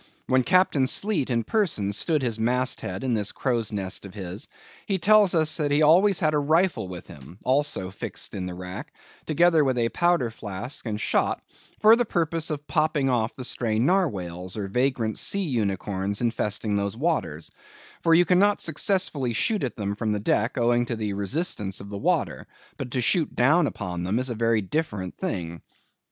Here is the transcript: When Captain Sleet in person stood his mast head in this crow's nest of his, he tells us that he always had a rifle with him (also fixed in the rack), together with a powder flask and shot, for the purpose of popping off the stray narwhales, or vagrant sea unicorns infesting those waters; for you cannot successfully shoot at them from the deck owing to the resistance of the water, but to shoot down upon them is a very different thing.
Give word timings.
When 0.25 0.41
Captain 0.41 0.87
Sleet 0.87 1.29
in 1.29 1.43
person 1.43 1.93
stood 1.93 2.23
his 2.23 2.39
mast 2.39 2.81
head 2.81 3.03
in 3.03 3.13
this 3.13 3.31
crow's 3.31 3.71
nest 3.71 4.03
of 4.03 4.15
his, 4.15 4.47
he 4.87 4.97
tells 4.97 5.35
us 5.35 5.57
that 5.57 5.69
he 5.69 5.83
always 5.83 6.19
had 6.19 6.33
a 6.33 6.39
rifle 6.39 6.87
with 6.87 7.05
him 7.05 7.37
(also 7.45 7.91
fixed 7.91 8.33
in 8.33 8.47
the 8.47 8.55
rack), 8.55 8.95
together 9.27 9.63
with 9.63 9.77
a 9.77 9.89
powder 9.89 10.31
flask 10.31 10.87
and 10.87 10.99
shot, 10.99 11.43
for 11.81 11.95
the 11.95 12.03
purpose 12.03 12.49
of 12.49 12.65
popping 12.65 13.11
off 13.11 13.35
the 13.35 13.43
stray 13.43 13.77
narwhales, 13.77 14.57
or 14.57 14.67
vagrant 14.67 15.19
sea 15.19 15.43
unicorns 15.47 16.19
infesting 16.19 16.73
those 16.75 16.97
waters; 16.97 17.51
for 18.01 18.15
you 18.15 18.25
cannot 18.25 18.59
successfully 18.59 19.33
shoot 19.33 19.63
at 19.63 19.75
them 19.75 19.93
from 19.93 20.13
the 20.13 20.19
deck 20.19 20.57
owing 20.57 20.83
to 20.87 20.95
the 20.95 21.13
resistance 21.13 21.79
of 21.79 21.89
the 21.89 21.97
water, 21.99 22.47
but 22.77 22.89
to 22.89 23.01
shoot 23.01 23.35
down 23.35 23.67
upon 23.67 24.01
them 24.01 24.17
is 24.17 24.31
a 24.31 24.33
very 24.33 24.61
different 24.63 25.15
thing. 25.15 25.61